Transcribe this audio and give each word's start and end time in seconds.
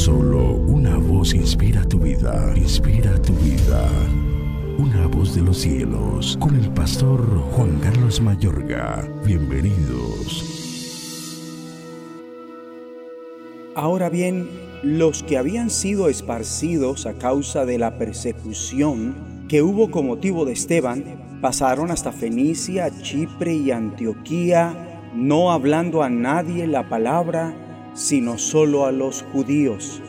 Solo 0.00 0.54
una 0.54 0.96
voz 0.96 1.34
inspira 1.34 1.84
tu 1.84 1.98
vida, 1.98 2.54
inspira 2.56 3.20
tu 3.20 3.34
vida. 3.34 3.86
Una 4.78 5.06
voz 5.06 5.34
de 5.34 5.42
los 5.42 5.58
cielos, 5.58 6.38
con 6.40 6.56
el 6.56 6.70
pastor 6.70 7.20
Juan 7.52 7.78
Carlos 7.80 8.18
Mayorga. 8.22 9.06
Bienvenidos. 9.26 10.42
Ahora 13.74 14.08
bien, 14.08 14.48
los 14.82 15.22
que 15.22 15.36
habían 15.36 15.68
sido 15.68 16.08
esparcidos 16.08 17.04
a 17.04 17.12
causa 17.18 17.66
de 17.66 17.76
la 17.76 17.98
persecución 17.98 19.44
que 19.50 19.60
hubo 19.60 19.90
con 19.90 20.06
motivo 20.06 20.46
de 20.46 20.54
Esteban, 20.54 21.04
pasaron 21.42 21.90
hasta 21.90 22.10
Fenicia, 22.10 22.90
Chipre 23.02 23.52
y 23.52 23.70
Antioquía, 23.70 25.10
no 25.14 25.52
hablando 25.52 26.02
a 26.02 26.08
nadie 26.08 26.66
la 26.66 26.88
palabra, 26.88 27.69
sino 27.94 28.38
solo 28.38 28.86
a 28.86 28.92
los 28.92 29.22
judíos. 29.32 30.02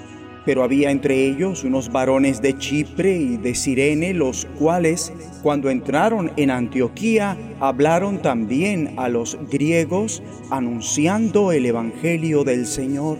Pero 0.45 0.63
había 0.63 0.89
entre 0.89 1.25
ellos 1.25 1.63
unos 1.63 1.91
varones 1.91 2.41
de 2.41 2.57
Chipre 2.57 3.15
y 3.15 3.37
de 3.37 3.53
Sirene, 3.53 4.13
los 4.13 4.45
cuales, 4.57 5.13
cuando 5.43 5.69
entraron 5.69 6.31
en 6.35 6.49
Antioquía, 6.49 7.37
hablaron 7.59 8.21
también 8.21 8.93
a 8.97 9.07
los 9.07 9.37
griegos, 9.51 10.23
anunciando 10.49 11.51
el 11.51 11.67
Evangelio 11.67 12.43
del 12.43 12.65
Señor. 12.65 13.19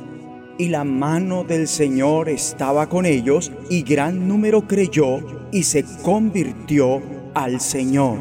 Y 0.57 0.69
la 0.69 0.83
mano 0.83 1.43
del 1.43 1.67
Señor 1.67 2.27
estaba 2.27 2.89
con 2.89 3.05
ellos, 3.05 3.52
y 3.69 3.83
gran 3.83 4.27
número 4.27 4.67
creyó 4.67 5.19
y 5.52 5.63
se 5.63 5.85
convirtió 6.03 7.02
al 7.35 7.61
Señor. 7.61 8.17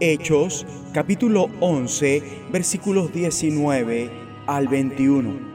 Hechos 0.00 0.66
capítulo 0.92 1.48
11 1.60 2.22
versículos 2.52 3.12
19 3.12 4.10
al 4.46 4.68
21. 4.68 5.51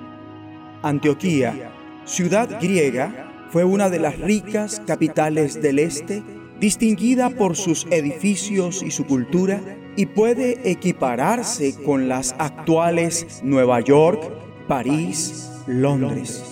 Antioquía, 0.82 1.72
ciudad 2.06 2.60
griega, 2.62 3.48
fue 3.50 3.64
una 3.64 3.90
de 3.90 4.00
las 4.00 4.20
ricas 4.20 4.82
capitales 4.86 5.62
del 5.62 5.80
este, 5.80 6.24
distinguida 6.60 7.30
por 7.30 7.56
sus 7.56 7.86
edificios 7.92 8.84
y 8.84 8.92
su 8.92 9.06
cultura, 9.06 9.62
y 9.96 10.06
puede 10.06 10.70
equipararse 10.70 11.76
con 11.84 12.08
las 12.08 12.36
actuales 12.38 13.42
Nueva 13.44 13.82
York, 13.82 14.22
París, 14.68 15.50
Londres. 15.66 16.44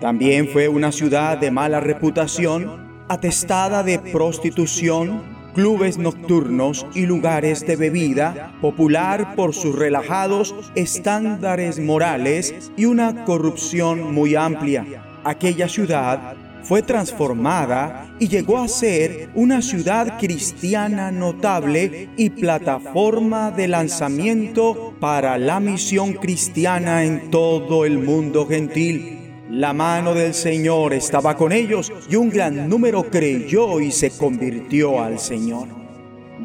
También 0.00 0.48
fue 0.48 0.68
una 0.68 0.90
ciudad 0.90 1.38
de 1.38 1.50
mala 1.50 1.78
reputación, 1.78 3.04
atestada 3.08 3.82
de 3.82 3.98
prostitución, 3.98 5.29
clubes 5.54 5.98
nocturnos 5.98 6.86
y 6.94 7.06
lugares 7.06 7.66
de 7.66 7.76
bebida, 7.76 8.52
popular 8.60 9.34
por 9.34 9.54
sus 9.54 9.74
relajados 9.74 10.54
estándares 10.74 11.78
morales 11.78 12.72
y 12.76 12.84
una 12.86 13.24
corrupción 13.24 14.12
muy 14.12 14.34
amplia. 14.34 14.86
Aquella 15.24 15.68
ciudad 15.68 16.34
fue 16.62 16.82
transformada 16.82 18.14
y 18.18 18.28
llegó 18.28 18.58
a 18.58 18.68
ser 18.68 19.30
una 19.34 19.62
ciudad 19.62 20.18
cristiana 20.18 21.10
notable 21.10 22.10
y 22.16 22.30
plataforma 22.30 23.50
de 23.50 23.68
lanzamiento 23.68 24.94
para 25.00 25.38
la 25.38 25.60
misión 25.60 26.12
cristiana 26.14 27.04
en 27.04 27.30
todo 27.30 27.84
el 27.84 27.98
mundo 27.98 28.46
gentil. 28.46 29.19
La 29.50 29.72
mano 29.72 30.14
del 30.14 30.32
Señor 30.32 30.94
estaba 30.94 31.36
con 31.36 31.50
ellos 31.50 31.92
y 32.08 32.14
un 32.14 32.30
gran 32.30 32.68
número 32.68 33.10
creyó 33.10 33.80
y 33.80 33.90
se 33.90 34.12
convirtió 34.12 35.02
al 35.02 35.18
Señor. 35.18 35.66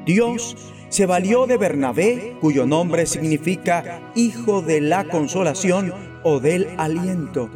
Dios 0.08 0.58
se 0.90 1.06
valió 1.06 1.46
de 1.46 1.58
Bernabé, 1.58 2.36
cuyo 2.42 2.66
nombre 2.66 3.06
significa 3.06 4.12
hijo 4.16 4.64
de 4.64 4.82
la 4.82 5.04
consolación 5.04 5.94
o 6.24 6.40
del 6.40 6.68
aliento. 6.78 7.52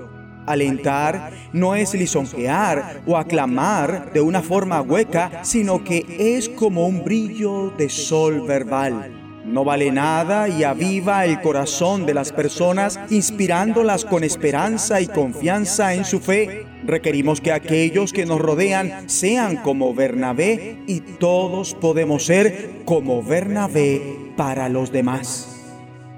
Alentar 0.45 1.31
no 1.51 1.73
es 1.73 1.95
lisonjear 1.95 3.01
o 3.07 3.17
aclamar 3.17 4.13
de 4.13 4.21
una 4.21 4.43
forma 4.43 4.81
hueca, 4.81 5.43
sino 5.43 5.83
que 5.83 6.05
es 6.37 6.47
como 6.47 6.85
un 6.85 7.03
brillo 7.03 7.73
de 7.75 7.89
sol 7.89 8.41
verbal 8.45 9.28
no 9.45 9.63
vale 9.63 9.91
nada 9.91 10.47
y 10.49 10.63
aviva 10.63 11.25
el 11.25 11.41
corazón 11.41 12.05
de 12.05 12.13
las 12.13 12.31
personas, 12.31 12.99
inspirándolas 13.09 14.05
con 14.05 14.23
esperanza 14.23 15.01
y 15.01 15.07
confianza 15.07 15.93
en 15.93 16.05
su 16.05 16.19
fe. 16.19 16.65
Requerimos 16.85 17.41
que 17.41 17.51
aquellos 17.51 18.13
que 18.13 18.25
nos 18.25 18.39
rodean 18.39 19.09
sean 19.09 19.57
como 19.57 19.93
Bernabé 19.93 20.77
y 20.87 21.01
todos 21.01 21.73
podemos 21.73 22.25
ser 22.25 22.83
como 22.85 23.23
Bernabé 23.23 24.01
para 24.35 24.69
los 24.69 24.91
demás. 24.91 25.47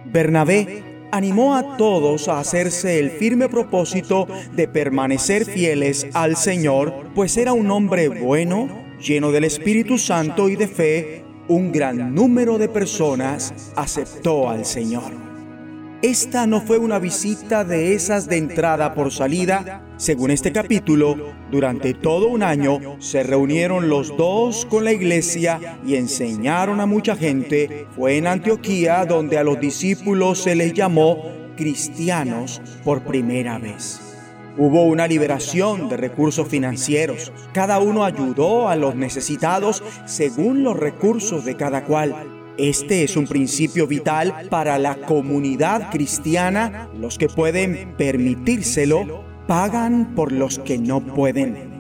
Bernabé 0.06 0.84
animó 1.12 1.56
a 1.56 1.78
todos 1.78 2.28
a 2.28 2.40
hacerse 2.40 3.00
el 3.00 3.12
firme 3.12 3.50
propósito 3.50 4.28
de 4.54 4.68
permanecer 4.68 5.46
fieles 5.46 6.08
al 6.14 6.38
Señor, 6.38 6.94
pues 7.14 7.38
era 7.38 7.54
un 7.54 7.70
hombre 7.70 8.08
bueno, 8.10 8.70
lleno 9.00 9.32
del 9.32 9.44
Espíritu 9.44 9.98
Santo 9.98 10.50
y 10.50 10.56
de 10.56 10.68
fe, 10.68 11.21
un 11.48 11.72
gran 11.72 12.14
número 12.14 12.58
de 12.58 12.70
personas 12.70 13.54
aceptó 13.76 14.50
al 14.50 14.66
Señor. 14.66 15.32
Esta 16.02 16.48
no 16.48 16.62
fue 16.62 16.80
una 16.80 16.98
visita 16.98 17.64
de 17.64 17.94
esas 17.94 18.28
de 18.28 18.38
entrada 18.38 18.96
por 18.96 19.12
salida. 19.12 19.86
Según 19.98 20.32
este 20.32 20.52
capítulo, 20.52 21.16
durante 21.52 21.94
todo 21.94 22.28
un 22.28 22.42
año 22.42 22.80
se 22.98 23.22
reunieron 23.22 23.88
los 23.88 24.18
dos 24.18 24.66
con 24.66 24.84
la 24.84 24.94
iglesia 24.94 25.80
y 25.86 25.96
enseñaron 25.96 26.80
a 26.80 26.88
mucha 26.88 27.16
gente. 27.16 27.86
Fue 27.96 28.18
en 28.18 28.26
Antioquía 28.26 29.06
donde 29.06 29.38
a 29.38 29.44
los 29.44 29.60
discípulos 29.60 30.42
se 30.42 30.56
les 30.56 30.74
llamó 30.74 31.24
cristianos 31.56 32.64
por 32.84 33.04
primera 33.04 33.60
vez. 33.60 34.11
Hubo 34.58 34.84
una 34.84 35.08
liberación 35.08 35.88
de 35.88 35.98
recursos 35.98 36.48
financieros. 36.48 37.32
Cada 37.54 37.80
uno 37.80 38.04
ayudó 38.04 38.68
a 38.68 38.76
los 38.76 38.96
necesitados 38.96 39.82
según 40.06 40.64
los 40.64 40.78
recursos 40.78 41.46
de 41.46 41.56
cada 41.56 41.86
cual. 41.86 42.16
Este 42.58 43.04
es 43.04 43.16
un 43.16 43.28
principio 43.28 43.88
vital 43.88 44.48
para 44.50 44.78
la 44.78 44.96
comunidad 44.98 45.90
cristiana. 45.90 46.90
Los 47.00 47.18
que 47.18 47.28
pueden 47.28 47.96
permitírselo 47.98 49.24
pagan 49.48 50.14
por 50.16 50.32
los 50.32 50.60
que 50.60 50.78
no 50.78 51.02
pueden. 51.02 51.71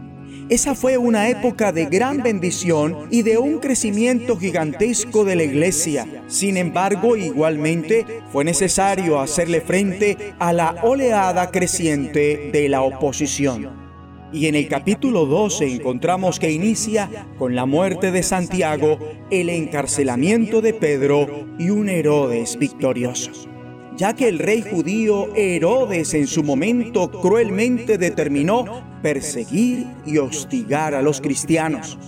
Esa 0.51 0.75
fue 0.75 0.97
una 0.97 1.29
época 1.29 1.71
de 1.71 1.85
gran 1.85 2.21
bendición 2.21 3.07
y 3.09 3.21
de 3.21 3.37
un 3.37 3.59
crecimiento 3.59 4.35
gigantesco 4.35 5.23
de 5.23 5.37
la 5.37 5.43
iglesia. 5.43 6.05
Sin 6.27 6.57
embargo, 6.57 7.15
igualmente 7.15 8.05
fue 8.33 8.43
necesario 8.43 9.21
hacerle 9.21 9.61
frente 9.61 10.33
a 10.39 10.51
la 10.51 10.75
oleada 10.83 11.51
creciente 11.51 12.49
de 12.51 12.67
la 12.67 12.81
oposición. 12.81 13.69
Y 14.33 14.47
en 14.47 14.55
el 14.55 14.67
capítulo 14.67 15.25
12 15.25 15.73
encontramos 15.73 16.37
que 16.37 16.51
inicia 16.51 17.09
con 17.39 17.55
la 17.55 17.65
muerte 17.65 18.11
de 18.11 18.21
Santiago, 18.21 18.99
el 19.29 19.47
encarcelamiento 19.47 20.59
de 20.59 20.73
Pedro 20.73 21.47
y 21.59 21.69
un 21.69 21.87
Herodes 21.87 22.57
victorioso 22.59 23.50
ya 24.01 24.15
que 24.15 24.27
el 24.27 24.39
rey 24.39 24.63
judío 24.63 25.27
Herodes 25.35 26.15
en 26.15 26.25
su 26.25 26.41
momento 26.41 27.11
cruelmente 27.11 27.99
determinó 27.99 28.81
perseguir 29.03 29.85
y 30.07 30.17
hostigar 30.17 30.95
a 30.95 31.03
los 31.03 31.21
cristianos. 31.21 31.99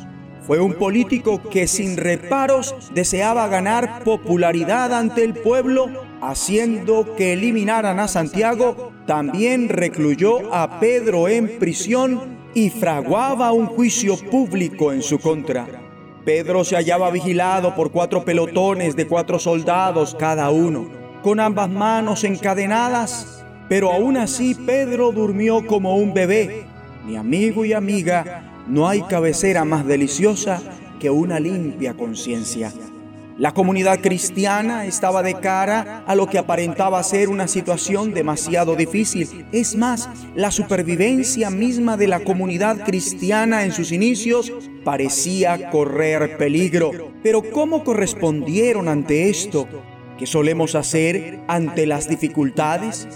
Fue 0.42 0.60
un 0.60 0.74
político 0.74 1.40
que 1.52 1.68
sin 1.68 1.98
reparos 1.98 2.74
deseaba 2.96 3.48
ganar 3.48 4.04
popularidad 4.04 4.92
ante 4.92 5.24
el 5.24 5.36
pueblo, 5.36 5.88
haciendo 6.20 7.14
que 7.16 7.34
eliminaran 7.34 8.00
a 8.00 8.08
Santiago, 8.08 8.92
también 9.06 9.70
recluyó 9.70 10.52
a 10.52 10.80
Pedro 10.80 11.28
en 11.28 11.60
prisión 11.60 12.40
y 12.56 12.72
fraguaba 12.72 13.52
un 13.52 13.68
juicio 13.68 14.18
público 14.18 14.94
en 14.94 15.04
su 15.04 15.20
contra. 15.20 15.68
Pedro 16.26 16.64
se 16.64 16.76
hallaba 16.76 17.12
vigilado 17.12 17.76
por 17.76 17.92
cuatro 17.92 18.26
pelotones 18.26 18.96
de 18.96 19.06
cuatro 19.06 19.38
soldados 19.38 20.16
cada 20.18 20.50
uno, 20.50 21.03
con 21.24 21.40
ambas 21.40 21.70
manos 21.70 22.24
encadenadas, 22.24 23.44
pero 23.68 23.92
aún 23.92 24.18
así 24.18 24.54
Pedro 24.54 25.12
durmió 25.12 25.66
como 25.66 25.96
un 25.96 26.14
bebé 26.14 26.68
mi 27.06 27.18
amigo 27.18 27.66
y 27.66 27.74
amiga, 27.74 28.64
no 28.68 28.88
hay 28.88 29.02
cabecera 29.02 29.66
más 29.66 29.86
deliciosa 29.86 30.62
que 31.00 31.10
una 31.10 31.40
limpia 31.40 31.96
conciencia. 31.96 32.72
La 33.38 33.54
comunidad 33.54 34.00
cristiana 34.00 34.86
estaba 34.86 35.22
de 35.24 35.34
cara 35.34 36.04
a 36.06 36.16
lo 36.16 36.28
que 36.28 36.38
aparentaba 36.38 37.04
ser 37.04 37.30
una 37.30 37.48
situación 37.48 38.14
demasiado 38.14 38.76
difícil. 38.76 39.48
Es 39.52 39.76
más, 39.76 40.08
la 40.36 40.52
supervivencia 40.52 41.50
misma 41.50 41.98
de 41.98 42.08
la 42.08 42.24
comunidad 42.24 42.86
cristiana 42.86 43.66
en 43.66 43.72
sus 43.72 43.92
inicios 43.92 44.54
parecía 44.86 45.72
correr 45.72 46.38
peligro. 46.38 46.92
Pero 47.24 47.42
¿cómo 47.52 47.84
correspondieron 47.84 48.88
ante 48.88 49.30
esto? 49.30 49.68
¿Qué 50.18 50.26
solemos 50.26 50.76
hacer 50.76 51.40
ante 51.48 51.86
las 51.86 52.08
dificultades? 52.08 53.08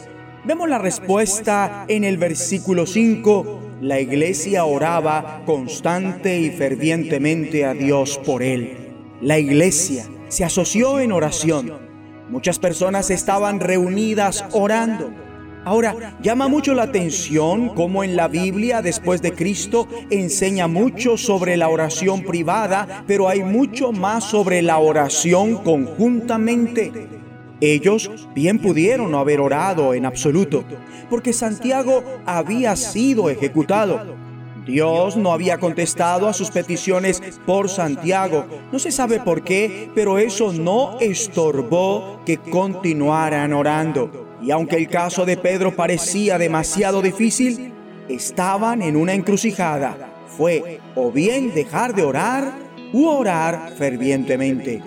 Vemos 0.45 0.69
la 0.69 0.77
respuesta 0.77 1.85
en 1.87 2.03
el 2.03 2.17
versículo 2.17 2.85
5 2.85 3.67
la 3.81 3.99
iglesia 3.99 4.65
oraba 4.65 5.43
constante 5.45 6.39
y 6.39 6.49
fervientemente 6.49 7.63
a 7.63 7.75
Dios 7.75 8.19
por 8.25 8.41
él. 8.41 8.75
La 9.21 9.37
iglesia 9.37 10.05
se 10.29 10.43
asoció 10.43 10.99
en 10.99 11.11
oración. 11.11 11.73
Muchas 12.27 12.57
personas 12.57 13.11
estaban 13.11 13.59
reunidas 13.59 14.43
orando. 14.51 15.13
Ahora, 15.67 16.15
llama 16.23 16.47
mucho 16.47 16.73
la 16.73 16.83
atención 16.83 17.75
cómo 17.75 18.05
en 18.05 18.15
la 18.15 18.29
Biblia, 18.29 18.81
después 18.81 19.21
de 19.21 19.33
Cristo, 19.33 19.85
enseña 20.09 20.69
mucho 20.69 21.17
sobre 21.17 21.57
la 21.57 21.67
oración 21.67 22.23
privada, 22.23 23.03
pero 23.05 23.27
hay 23.27 23.43
mucho 23.43 23.91
más 23.91 24.23
sobre 24.23 24.61
la 24.61 24.77
oración 24.77 25.57
conjuntamente. 25.57 27.09
Ellos 27.59 28.29
bien 28.33 28.59
pudieron 28.59 29.11
no 29.11 29.19
haber 29.19 29.41
orado 29.41 29.93
en 29.93 30.05
absoluto, 30.05 30.63
porque 31.09 31.33
Santiago 31.33 32.01
había 32.25 32.73
sido 32.77 33.29
ejecutado. 33.29 34.15
Dios 34.65 35.17
no 35.17 35.33
había 35.33 35.57
contestado 35.57 36.29
a 36.29 36.33
sus 36.33 36.49
peticiones 36.49 37.21
por 37.45 37.67
Santiago. 37.67 38.45
No 38.71 38.79
se 38.79 38.93
sabe 38.93 39.19
por 39.19 39.43
qué, 39.43 39.91
pero 39.93 40.17
eso 40.17 40.53
no 40.53 40.97
estorbó 41.01 42.21
que 42.25 42.37
continuaran 42.37 43.51
orando. 43.51 44.26
Y 44.41 44.51
aunque 44.51 44.77
el 44.77 44.87
caso 44.87 45.25
de 45.25 45.37
Pedro 45.37 45.75
parecía 45.75 46.37
demasiado 46.37 47.01
difícil, 47.01 47.73
estaban 48.07 48.81
en 48.81 48.95
una 48.95 49.13
encrucijada. 49.13 49.97
Fue 50.27 50.79
o 50.95 51.11
bien 51.11 51.53
dejar 51.53 51.95
de 51.95 52.03
orar 52.03 52.51
u 52.93 53.07
orar 53.07 53.73
fervientemente. 53.77 54.81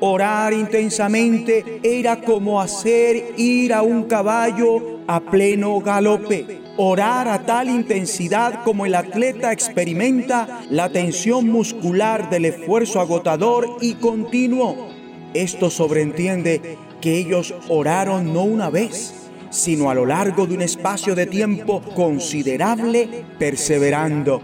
Orar 0.00 0.52
intensamente 0.52 1.80
era 1.82 2.20
como 2.20 2.60
hacer 2.60 3.34
ir 3.36 3.74
a 3.74 3.82
un 3.82 4.04
caballo 4.04 5.00
a 5.06 5.20
pleno 5.20 5.78
galope. 5.80 6.60
Orar 6.78 7.28
a 7.28 7.44
tal 7.44 7.68
intensidad 7.68 8.64
como 8.64 8.86
el 8.86 8.94
atleta 8.94 9.52
experimenta 9.52 10.62
la 10.70 10.88
tensión 10.88 11.48
muscular 11.48 12.30
del 12.30 12.46
esfuerzo 12.46 13.00
agotador 13.00 13.76
y 13.82 13.94
continuo. 13.94 14.89
Esto 15.34 15.70
sobreentiende 15.70 16.76
que 17.00 17.16
ellos 17.16 17.54
oraron 17.68 18.32
no 18.32 18.42
una 18.42 18.68
vez, 18.68 19.14
sino 19.50 19.90
a 19.90 19.94
lo 19.94 20.06
largo 20.06 20.46
de 20.46 20.54
un 20.54 20.62
espacio 20.62 21.14
de 21.14 21.26
tiempo 21.26 21.82
considerable, 21.94 23.24
perseverando. 23.38 24.40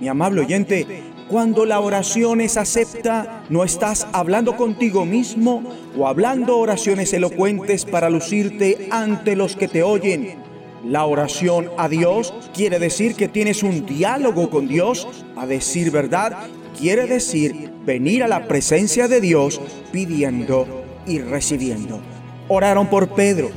Mi 0.00 0.08
amable 0.08 0.42
oyente, 0.42 1.02
cuando 1.28 1.64
la 1.64 1.80
oración 1.80 2.40
es 2.40 2.56
acepta, 2.56 3.44
no 3.48 3.64
estás 3.64 4.06
hablando 4.12 4.56
contigo 4.56 5.04
mismo 5.04 5.62
o 5.96 6.06
hablando 6.06 6.58
oraciones 6.58 7.12
elocuentes 7.12 7.84
para 7.84 8.10
lucirte 8.10 8.88
ante 8.90 9.34
los 9.34 9.56
que 9.56 9.68
te 9.68 9.82
oyen. 9.82 10.42
La 10.84 11.04
oración 11.04 11.70
a 11.78 11.88
Dios 11.88 12.34
quiere 12.52 12.78
decir 12.80 13.14
que 13.14 13.28
tienes 13.28 13.62
un 13.62 13.86
diálogo 13.86 14.50
con 14.50 14.66
Dios. 14.66 15.06
A 15.36 15.46
decir 15.46 15.90
verdad, 15.92 16.48
quiere 16.82 17.06
decir 17.06 17.70
venir 17.86 18.24
a 18.24 18.28
la 18.28 18.48
presencia 18.48 19.06
de 19.06 19.20
Dios 19.20 19.60
pidiendo 19.92 20.84
y 21.06 21.20
recibiendo. 21.20 22.00
Oraron 22.48 22.88
por 22.88 23.10
Pedro. 23.10 23.52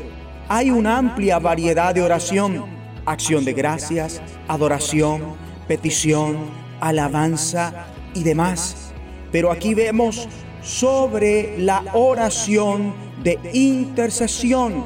Hay 0.48 0.70
una 0.70 1.00
amplia 1.00 1.40
variedad 1.40 1.96
de 1.96 2.04
oración, 2.04 2.66
acción 3.04 3.44
de 3.44 3.54
gracias, 3.54 4.22
adoración, 4.48 5.24
petición, 5.68 6.38
alabanza 6.80 7.88
y 8.14 8.22
demás. 8.22 8.94
Pero 9.32 9.52
aquí 9.52 9.74
vemos 9.74 10.30
sobre 10.62 11.58
la 11.58 11.84
oración 11.94 12.94
de 13.24 13.40
intercesión. 13.54 14.86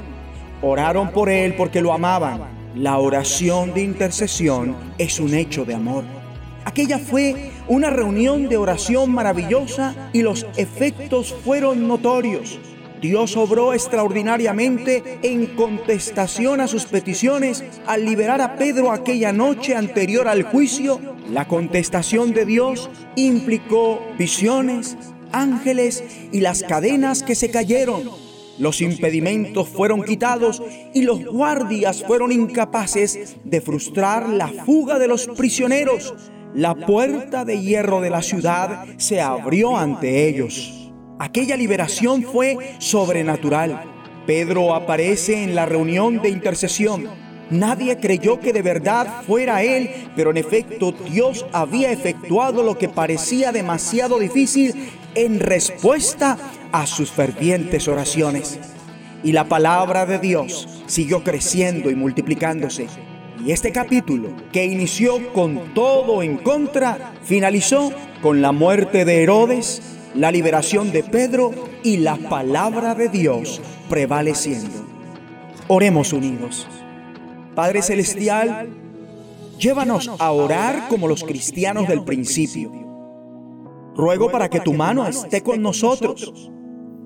Oraron 0.61 1.11
por 1.11 1.29
él 1.29 1.55
porque 1.55 1.81
lo 1.81 1.91
amaban. 1.91 2.39
La 2.73 2.99
oración 2.99 3.73
de 3.73 3.81
intercesión 3.81 4.77
es 4.97 5.19
un 5.19 5.33
hecho 5.33 5.65
de 5.65 5.75
amor. 5.75 6.05
Aquella 6.63 6.99
fue 6.99 7.51
una 7.69 7.91
reunión 7.91 8.49
de 8.49 8.57
oración 8.57 9.11
maravillosa 9.11 10.09
y 10.11 10.23
los 10.23 10.45
efectos 10.57 11.33
fueron 11.45 11.87
notorios. 11.87 12.59
Dios 12.99 13.37
obró 13.37 13.73
extraordinariamente 13.73 15.19
en 15.21 15.45
contestación 15.55 16.59
a 16.59 16.67
sus 16.67 16.85
peticiones 16.85 17.63
al 17.85 18.03
liberar 18.03 18.41
a 18.41 18.55
Pedro 18.57 18.91
aquella 18.91 19.31
noche 19.31 19.75
anterior 19.75 20.27
al 20.27 20.43
juicio. 20.43 20.99
La 21.31 21.47
contestación 21.47 22.33
de 22.33 22.45
Dios 22.45 22.89
implicó 23.15 24.01
visiones, 24.17 24.97
ángeles 25.31 26.03
y 26.31 26.41
las 26.41 26.63
cadenas 26.63 27.21
que 27.23 27.35
se 27.35 27.51
cayeron. 27.51 28.01
Los 28.57 28.81
impedimentos 28.81 29.69
fueron 29.69 30.03
quitados 30.03 30.61
y 30.93 31.03
los 31.03 31.23
guardias 31.23 32.03
fueron 32.03 32.31
incapaces 32.33 33.37
de 33.45 33.61
frustrar 33.61 34.27
la 34.27 34.49
fuga 34.49 34.99
de 34.99 35.07
los 35.07 35.27
prisioneros 35.27 36.13
la 36.53 36.73
puerta 36.75 37.45
de 37.45 37.61
hierro 37.61 38.01
de 38.01 38.09
la 38.09 38.21
ciudad 38.21 38.85
se 38.97 39.21
abrió 39.21 39.77
ante 39.77 40.27
ellos. 40.27 40.91
Aquella 41.19 41.55
liberación 41.55 42.23
fue 42.23 42.75
sobrenatural. 42.79 43.83
Pedro 44.25 44.73
aparece 44.73 45.43
en 45.43 45.53
la 45.53 45.65
reunión 45.65 46.21
de 46.21 46.29
intercesión. 46.29 47.07
Nadie 47.49 47.97
creyó 47.97 48.39
que 48.39 48.53
de 48.53 48.61
verdad 48.61 49.23
fuera 49.25 49.63
él, 49.63 49.89
pero 50.15 50.31
en 50.31 50.37
efecto 50.37 50.91
Dios 50.91 51.45
había 51.51 51.91
efectuado 51.91 52.63
lo 52.63 52.77
que 52.77 52.89
parecía 52.89 53.51
demasiado 53.51 54.19
difícil 54.19 54.91
en 55.15 55.39
respuesta 55.39 56.37
a 56.71 56.85
sus 56.85 57.11
fervientes 57.11 57.87
oraciones. 57.87 58.59
Y 59.23 59.33
la 59.33 59.45
palabra 59.45 60.05
de 60.05 60.19
Dios 60.19 60.83
siguió 60.85 61.23
creciendo 61.23 61.89
y 61.89 61.95
multiplicándose. 61.95 62.87
Y 63.45 63.51
este 63.51 63.71
capítulo, 63.71 64.29
que 64.51 64.65
inició 64.65 65.31
con 65.31 65.73
todo 65.73 66.21
en 66.21 66.37
contra, 66.37 67.13
finalizó 67.23 67.91
con 68.21 68.41
la 68.41 68.51
muerte 68.51 69.05
de 69.05 69.23
Herodes, 69.23 69.81
la 70.13 70.31
liberación 70.31 70.91
de 70.91 71.03
Pedro 71.03 71.51
y 71.83 71.97
la 71.97 72.17
palabra 72.17 72.95
de 72.95 73.07
Dios 73.07 73.61
prevaleciendo. 73.89 74.85
Oremos 75.69 76.11
unidos. 76.11 76.67
Padre 77.55 77.81
Celestial, 77.81 78.69
llévanos 79.57 80.11
a 80.19 80.31
orar 80.31 80.89
como 80.89 81.07
los 81.07 81.23
cristianos 81.23 81.87
del 81.87 82.03
principio. 82.03 82.71
Ruego 83.95 84.29
para 84.31 84.49
que 84.49 84.59
tu 84.59 84.73
mano 84.73 85.07
esté 85.07 85.41
con 85.41 85.61
nosotros, 85.61 86.51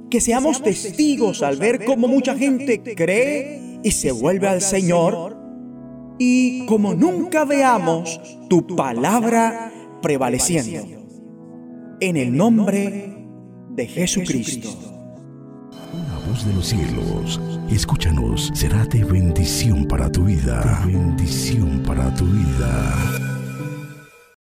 que 0.10 0.20
seamos 0.20 0.64
testigos 0.64 1.44
al 1.44 1.58
ver 1.58 1.86
cómo 1.86 2.08
mucha 2.08 2.36
gente 2.36 2.82
cree 2.82 3.80
y 3.84 3.92
se 3.92 4.12
vuelve 4.12 4.48
al 4.48 4.62
Señor 4.62 5.43
y 6.18 6.66
como 6.66 6.94
nunca 6.94 7.46
veamos 7.46 8.20
tu 8.50 8.66
palabra 8.76 9.72
prevaleciendo. 10.02 11.02
En 12.00 12.18
el 12.18 12.36
nombre 12.36 13.28
de 13.70 13.88
Jesucristo. 13.88 14.70
Una 15.94 16.28
voz 16.28 16.46
de 16.46 16.54
los 16.54 16.68
cielos, 16.68 17.40
escúchanos, 17.70 18.52
será 18.54 18.86
de 18.86 19.04
bendición 19.04 19.86
para 19.88 20.12
tu 20.12 20.26
vida. 20.26 20.84
bendición 20.86 21.82
para 21.86 22.14
tu 22.14 22.26
vida. 22.26 23.33